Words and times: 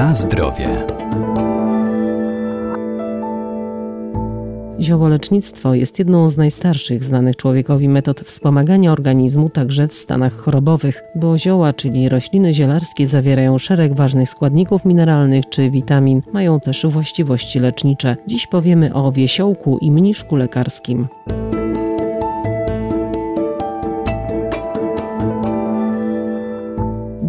Na 0.00 0.14
zdrowie. 0.14 0.86
Ziołolecznictwo 4.80 5.74
jest 5.74 5.98
jedną 5.98 6.28
z 6.28 6.36
najstarszych 6.36 7.04
znanych 7.04 7.36
człowiekowi 7.36 7.88
metod 7.88 8.20
wspomagania 8.20 8.92
organizmu 8.92 9.48
także 9.50 9.88
w 9.88 9.94
stanach 9.94 10.36
chorobowych, 10.36 11.02
bo 11.14 11.38
zioła, 11.38 11.72
czyli 11.72 12.08
rośliny 12.08 12.54
zielarskie 12.54 13.06
zawierają 13.06 13.58
szereg 13.58 13.94
ważnych 13.94 14.30
składników 14.30 14.84
mineralnych 14.84 15.44
czy 15.48 15.70
witamin, 15.70 16.22
mają 16.32 16.60
też 16.60 16.86
właściwości 16.86 17.60
lecznicze. 17.60 18.16
Dziś 18.26 18.46
powiemy 18.46 18.94
o 18.94 19.12
wiesiołku 19.12 19.78
i 19.80 19.90
mniszku 19.90 20.36
lekarskim. 20.36 21.08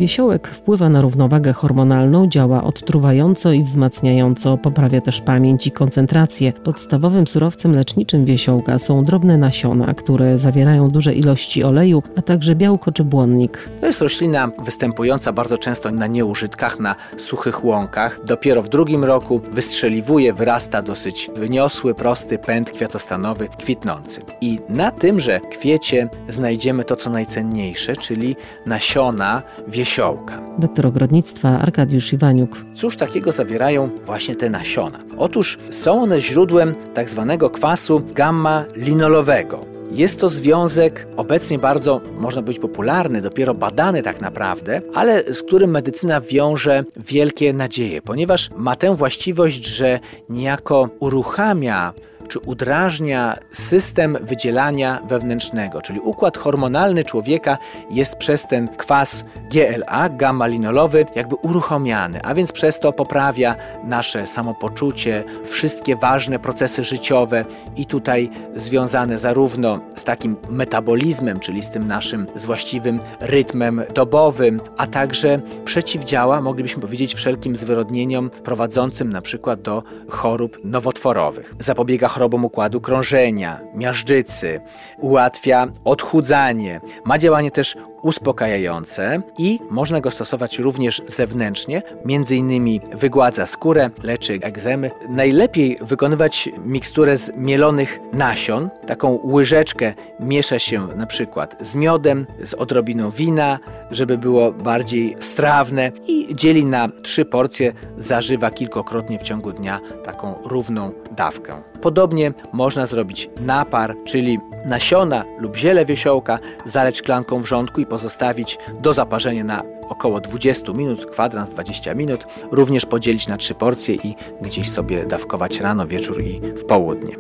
Wiesiołek 0.02 0.48
wpływa 0.48 0.90
na 0.90 1.02
równowagę 1.02 1.54
hormonalną, 1.54 2.28
działa 2.28 2.64
odtruwająco 2.64 3.52
i 3.52 3.64
wzmacniająco, 3.64 4.58
poprawia 4.58 5.02
też 5.02 5.22
pamięć 5.22 5.68
i 5.68 5.72
koncentrację. 5.72 6.54
Podstawowym 6.54 7.27
surowcem 7.27 7.76
leczniczym 7.76 8.26
wiesiołka 8.26 8.80
są 8.80 9.04
drobne 9.05 9.38
nasiona, 9.38 9.94
które 9.94 10.38
zawierają 10.38 10.90
duże 10.90 11.14
ilości 11.14 11.64
oleju, 11.64 12.04
a 12.16 12.22
także 12.22 12.55
białko 12.55 12.91
czy 12.91 13.04
błonnik. 13.04 13.70
To 13.82 13.88
jest 13.88 14.02
roślina 14.02 14.52
występująca 14.66 15.34
bardzo 15.34 15.58
często 15.58 15.91
na 15.91 16.08
nieużytkach, 16.08 16.80
na 16.80 16.96
suchych 17.18 17.66
łąkach. 17.66 18.20
Dopiero 18.26 18.62
w 18.62 18.70
drugim 18.70 19.04
roku 19.04 19.41
wystrzeliwuje, 19.52 20.34
wyrasta 20.34 20.82
dosyć 20.82 21.30
wyniosły, 21.36 21.96
prosty 21.96 22.38
pęd 22.38 22.72
kwiatostanowy, 22.72 23.48
kwitnący. 23.58 24.22
I 24.41 24.60
na 24.70 24.91
tymże 24.91 25.40
kwiecie 25.52 26.10
znajdziemy 26.30 26.84
to, 26.84 26.96
co 26.96 27.10
najcenniejsze, 27.10 27.96
czyli 27.96 28.36
nasiona 28.66 29.41
wiesiołka 29.68 29.91
wiesiołka. 29.92 30.42
Doktor 30.58 30.88
ogrodnictwa 30.88 31.60
Arkadiusz 31.60 32.14
Iwaniuk. 32.14 32.66
Cóż 32.76 32.98
takiego 32.98 33.32
zawierają 33.32 33.90
właśnie 34.06 34.36
te 34.36 34.50
nasiona? 34.50 35.00
Otóż 35.18 35.58
są 35.70 36.02
one 36.04 36.22
źródłem 36.22 36.76
tak 36.94 37.10
zwanego 37.10 37.50
kwasu 37.50 38.02
gamma-linolowego. 38.14 39.60
Jest 39.92 40.20
to 40.20 40.30
związek 40.30 41.08
obecnie 41.18 41.60
bardzo, 41.60 42.02
można 42.20 42.42
być 42.42 42.60
popularny, 42.60 43.22
dopiero 43.22 43.54
badany 43.54 44.04
tak 44.04 44.22
naprawdę, 44.22 44.82
ale 44.94 45.34
z 45.34 45.42
którym 45.42 45.72
medycyna 45.72 46.22
wiąże 46.22 46.84
wielkie 46.96 47.54
nadzieje, 47.54 48.02
ponieważ 48.02 48.50
ma 48.58 48.76
tę 48.76 48.96
właściwość, 48.96 49.66
że 49.66 50.00
niejako 50.30 50.90
uruchamia 51.00 51.94
czy 52.32 52.40
udrażnia 52.40 53.37
system 53.51 54.18
wydzielania 54.21 55.01
wewnętrznego, 55.07 55.82
czyli 55.82 55.99
układ 55.99 56.38
hormonalny 56.38 57.04
człowieka 57.04 57.57
jest 57.90 58.15
przez 58.15 58.48
ten 58.48 58.68
kwas 58.68 59.26
GLA, 59.51 60.10
gamma-linolowy, 60.10 61.05
jakby 61.15 61.35
uruchomiany, 61.35 62.21
a 62.23 62.34
więc 62.34 62.51
przez 62.51 62.79
to 62.79 62.93
poprawia 62.93 63.55
nasze 63.84 64.28
samopoczucie, 64.28 65.23
wszystkie 65.44 65.96
ważne 65.96 66.40
procesy 66.40 66.84
życiowe 66.84 67.46
i 67.75 67.85
tutaj 67.85 68.29
związane 68.56 69.19
zarówno 69.19 69.79
z 69.95 70.03
takim 70.03 70.35
metabolizmem, 70.50 71.40
czyli 71.40 71.63
z 71.63 71.69
tym 71.69 71.88
naszym 71.88 72.28
z 72.35 72.45
właściwym 72.45 73.00
rytmem 73.19 73.81
dobowym, 73.94 74.62
a 74.78 74.88
także 74.88 75.41
przeciwdziała, 75.66 76.41
moglibyśmy 76.41 76.81
powiedzieć, 76.81 77.13
wszelkim 77.13 77.56
zwyrodnieniom 77.56 78.29
prowadzącym 78.29 79.09
na 79.09 79.22
przykład 79.22 79.62
do 79.62 79.84
chorób 80.09 80.57
nowotworowych. 80.63 81.56
Zapobiega 81.59 82.07
chorobom 82.22 82.46
układu 82.46 82.81
krążenia, 82.81 83.59
miażdżycy, 83.74 84.62
ułatwia 85.00 85.68
odchudzanie. 85.84 86.81
Ma 87.06 87.18
działanie 87.18 87.52
też 87.52 87.78
uspokajające 88.02 89.22
i 89.38 89.59
można 89.69 90.02
go 90.02 90.12
stosować 90.12 90.59
również 90.59 91.02
zewnętrznie, 91.07 91.81
między 92.06 92.35
innymi 92.35 92.81
wygładza 92.94 93.47
skórę, 93.47 93.89
leczy 94.03 94.34
egzemy. 94.41 94.91
Najlepiej 95.09 95.78
wykonywać 95.81 96.50
miksturę 96.66 97.17
z 97.17 97.31
mielonych 97.35 98.00
nasion. 98.13 98.69
Taką 98.88 99.19
łyżeczkę 99.23 99.94
miesza 100.19 100.59
się 100.59 100.88
na 100.95 101.06
przykład 101.06 101.57
z 101.62 101.75
miodem, 101.75 102.25
z 102.44 102.53
odrobiną 102.53 103.12
wina, 103.12 103.59
żeby 103.91 104.18
było 104.18 104.51
bardziej 104.51 105.16
strawne 105.19 105.91
i 106.07 106.35
dzieli 106.35 106.66
na 106.66 106.89
trzy 107.03 107.25
porcje, 107.25 107.73
zażywa 107.97 108.51
kilkokrotnie 108.51 109.19
w 109.19 109.23
ciągu 109.23 109.51
dnia 109.51 109.79
taką 110.03 110.35
równą 110.45 110.91
dawkę. 111.12 111.62
Podobnie 111.81 112.33
można 112.53 112.85
zrobić 112.85 113.29
napar, 113.39 113.95
czyli 114.06 114.39
nasiona 114.66 115.25
lub 115.38 115.55
ziele 115.55 115.85
wiesiołka, 115.85 116.39
zaleć 116.66 116.97
szklanką 116.97 117.41
wrzątku 117.41 117.81
i 117.81 117.85
pozostawić 117.85 118.57
do 118.81 118.94
zaparzenia 118.94 119.44
na 119.44 119.63
około 119.89 120.19
20 120.19 120.73
minut, 120.73 121.05
kwadrans 121.05 121.49
20 121.49 121.95
minut, 121.95 122.27
również 122.51 122.85
podzielić 122.85 123.27
na 123.27 123.38
trzy 123.38 123.53
porcje 123.53 123.95
i 123.95 124.16
gdzieś 124.41 124.71
sobie 124.71 125.05
dawkować 125.05 125.59
rano, 125.59 125.88
wieczór 125.88 126.21
i 126.21 126.41
w 126.41 126.66
południe. 126.66 127.16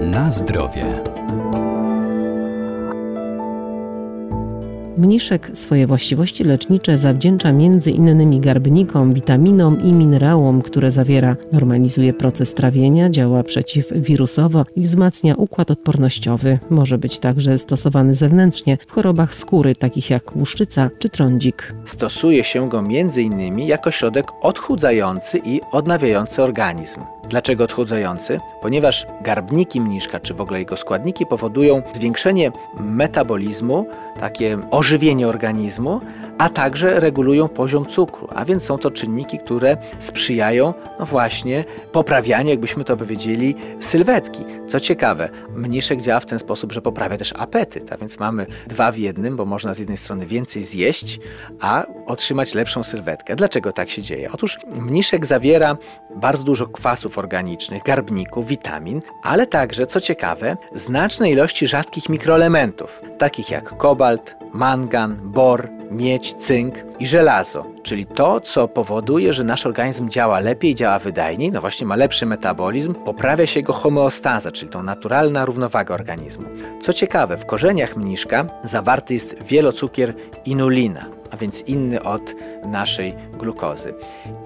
Na 0.00 0.30
zdrowie. 0.30 1.02
Mniszek 4.98 5.50
swoje 5.54 5.86
właściwości 5.86 6.44
lecznicze 6.44 6.98
zawdzięcza 6.98 7.52
między 7.52 7.90
innymi 7.90 8.40
garbnikom, 8.40 9.14
witaminom 9.14 9.82
i 9.82 9.92
minerałom, 9.92 10.62
które 10.62 10.90
zawiera. 10.90 11.36
Normalizuje 11.52 12.14
proces 12.14 12.54
trawienia, 12.54 13.10
działa 13.10 13.42
przeciwwirusowo 13.42 14.64
i 14.76 14.80
wzmacnia 14.80 15.34
układ 15.34 15.70
odpornościowy. 15.70 16.58
Może 16.70 16.98
być 16.98 17.18
także 17.18 17.58
stosowany 17.58 18.14
zewnętrznie 18.14 18.78
w 18.86 18.92
chorobach 18.92 19.34
skóry, 19.34 19.74
takich 19.74 20.10
jak 20.10 20.36
łuszczyca 20.36 20.90
czy 20.98 21.08
trądzik. 21.08 21.74
Stosuje 21.86 22.44
się 22.44 22.68
go 22.68 22.82
między 22.82 23.22
innymi 23.22 23.66
jako 23.66 23.90
środek 23.90 24.26
odchudzający 24.42 25.38
i 25.44 25.60
odnawiający 25.72 26.42
organizm. 26.42 27.00
Dlaczego 27.28 27.64
odchudzający? 27.64 28.40
Ponieważ 28.62 29.06
garbniki 29.20 29.80
mniszka, 29.80 30.20
czy 30.20 30.34
w 30.34 30.40
ogóle 30.40 30.58
jego 30.58 30.76
składniki 30.76 31.26
powodują 31.26 31.82
zwiększenie 31.92 32.52
metabolizmu, 32.80 33.86
takie 34.20 34.58
ożywienie 34.70 35.28
organizmu, 35.28 36.00
a 36.42 36.48
także 36.48 37.00
regulują 37.00 37.48
poziom 37.48 37.86
cukru, 37.86 38.28
a 38.34 38.44
więc 38.44 38.62
są 38.62 38.78
to 38.78 38.90
czynniki, 38.90 39.38
które 39.38 39.76
sprzyjają, 39.98 40.74
no 41.00 41.06
właśnie, 41.06 41.64
poprawianiu, 41.92 42.50
jakbyśmy 42.50 42.84
to 42.84 42.96
powiedzieli, 42.96 43.54
sylwetki. 43.80 44.44
Co 44.68 44.80
ciekawe, 44.80 45.28
mniszek 45.54 46.02
działa 46.02 46.20
w 46.20 46.26
ten 46.26 46.38
sposób, 46.38 46.72
że 46.72 46.82
poprawia 46.82 47.18
też 47.18 47.32
apetyt, 47.38 47.92
a 47.92 47.96
więc 47.96 48.18
mamy 48.18 48.46
dwa 48.66 48.92
w 48.92 48.98
jednym, 48.98 49.36
bo 49.36 49.44
można 49.44 49.74
z 49.74 49.78
jednej 49.78 49.96
strony 49.96 50.26
więcej 50.26 50.62
zjeść, 50.62 51.20
a 51.60 51.86
otrzymać 52.06 52.54
lepszą 52.54 52.84
sylwetkę. 52.84 53.36
Dlaczego 53.36 53.72
tak 53.72 53.90
się 53.90 54.02
dzieje? 54.02 54.32
Otóż 54.32 54.58
mniszek 54.76 55.26
zawiera 55.26 55.76
bardzo 56.16 56.44
dużo 56.44 56.66
kwasów 56.66 57.18
organicznych, 57.18 57.82
garbników, 57.82 58.46
witamin, 58.46 59.00
ale 59.22 59.46
także, 59.46 59.86
co 59.86 60.00
ciekawe, 60.00 60.56
znaczne 60.74 61.30
ilości 61.30 61.68
rzadkich 61.68 62.08
mikroelementów, 62.08 63.00
takich 63.18 63.50
jak 63.50 63.76
kobalt, 63.76 64.36
mangan, 64.52 65.18
bor, 65.22 65.81
miedź, 65.92 66.34
cynk 66.34 66.74
i 66.98 67.06
żelazo, 67.06 67.66
czyli 67.82 68.06
to, 68.06 68.40
co 68.40 68.68
powoduje, 68.68 69.32
że 69.32 69.44
nasz 69.44 69.66
organizm 69.66 70.08
działa 70.08 70.40
lepiej, 70.40 70.74
działa 70.74 70.98
wydajniej, 70.98 71.52
no 71.52 71.60
właśnie 71.60 71.86
ma 71.86 71.96
lepszy 71.96 72.26
metabolizm, 72.26 72.94
poprawia 72.94 73.46
się 73.46 73.60
jego 73.60 73.72
homeostaza, 73.72 74.52
czyli 74.52 74.70
tą 74.70 74.82
naturalna 74.82 75.44
równowaga 75.44 75.94
organizmu. 75.94 76.44
Co 76.80 76.92
ciekawe, 76.92 77.36
w 77.36 77.46
korzeniach 77.46 77.96
mniszka 77.96 78.46
zawarty 78.64 79.14
jest 79.14 79.42
wielocukier 79.42 80.14
inulina 80.44 81.21
a 81.32 81.36
więc 81.36 81.60
inny 81.60 82.02
od 82.02 82.34
naszej 82.66 83.14
glukozy. 83.32 83.94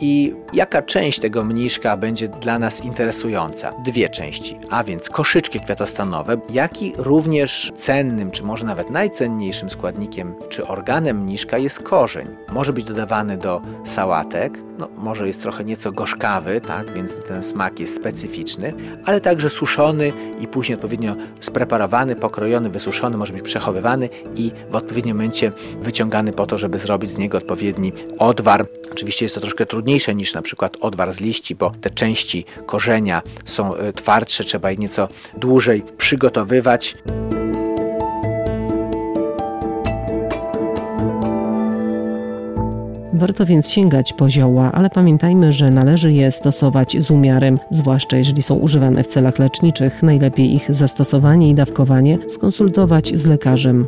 I 0.01 0.35
jaka 0.53 0.83
część 0.83 1.21
tego 1.21 1.45
mniszka 1.45 1.97
będzie 1.97 2.29
dla 2.29 2.59
nas 2.59 2.85
interesująca? 2.85 3.73
Dwie 3.85 4.09
części, 4.09 4.59
a 4.71 4.85
więc 4.85 5.11
koszyczki 5.11 5.61
kwiatostanowe, 5.61 6.41
jak 6.51 6.83
i 6.83 6.93
również 6.97 7.73
cennym, 7.77 8.31
czy 8.31 8.43
może 8.43 8.67
nawet 8.67 8.91
najcenniejszym 8.91 9.71
składnikiem, 9.71 10.35
czy 10.49 10.67
organem 10.67 11.21
mniszka 11.23 11.59
jest 11.59 11.81
korzeń. 11.81 12.29
Może 12.53 12.73
być 12.73 12.85
dodawany 12.85 13.37
do 13.37 13.61
sałatek, 13.85 14.66
no, 14.79 14.89
może 14.97 15.27
jest 15.27 15.43
trochę 15.43 15.65
nieco 15.65 15.93
gorzkawy, 15.93 16.61
tak, 16.61 16.95
więc 16.95 17.15
ten 17.15 17.43
smak 17.43 17.81
jest 17.81 17.97
specyficzny, 17.97 18.73
ale 19.05 19.21
także 19.21 19.51
suszony 19.51 20.13
i 20.41 20.47
później 20.47 20.77
odpowiednio 20.77 21.17
spreparowany, 21.41 22.17
pokrojony, 22.17 22.71
wysuszony, 22.71 23.17
może 23.17 23.33
być 23.33 23.43
przechowywany 23.43 24.09
i 24.37 24.53
w 24.71 24.77
odpowiednim 24.77 25.17
momencie 25.17 25.53
wyciągany 25.81 26.33
po 26.33 26.47
to, 26.47 26.59
żeby 26.59 26.79
zrobić 26.79 27.11
z 27.11 27.19
niego 27.19 27.39
odpowiedni 27.39 27.93
odwar. 28.19 28.67
Oczywiście 28.93 29.25
jest 29.25 29.35
to 29.35 29.41
troszkę 29.41 29.67
trudniejsze 29.67 30.15
niż 30.15 30.35
na 30.35 30.43
przykład 30.43 30.77
odwar 30.81 31.13
z 31.13 31.21
liści, 31.21 31.55
bo 31.55 31.73
te 31.81 31.91
części 31.91 32.45
korzenia 32.67 33.23
są 33.45 33.75
e, 33.75 33.93
twardsze, 33.93 34.45
trzeba 34.45 34.71
je 34.71 34.77
nieco 34.77 35.09
dłużej 35.37 35.83
przygotowywać. 35.99 36.97
Warto 43.17 43.47
więc 43.47 43.69
sięgać 43.71 44.13
po 44.13 44.31
zioła, 44.31 44.73
ale 44.73 44.91
pamiętajmy, 44.91 45.53
że 45.53 45.71
należy 45.71 46.13
je 46.13 46.33
stosować 46.33 46.97
z 46.99 47.11
umiarem, 47.11 47.59
zwłaszcza 47.71 48.17
jeżeli 48.17 48.43
są 48.43 48.55
używane 48.55 49.05
w 49.05 49.07
celach 49.07 49.39
leczniczych. 49.39 50.03
Najlepiej 50.03 50.55
ich 50.55 50.75
zastosowanie 50.75 51.51
i 51.51 51.55
dawkowanie 51.55 52.19
skonsultować 52.29 53.13
z 53.15 53.27
lekarzem. 53.27 53.87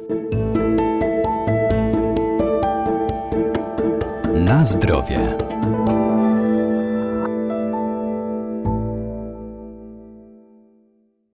Na 4.35 4.65
zdrowie. 4.65 5.19